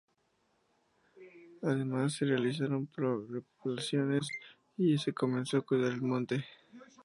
Además 1.61 2.13
se 2.15 2.25
realizaron 2.25 2.89
repoblaciones 2.97 4.27
y 4.75 4.97
se 4.97 5.13
comenzó 5.13 5.57
a 5.57 5.61
cuidar 5.61 5.91
el 5.91 6.01
monte. 6.01 6.43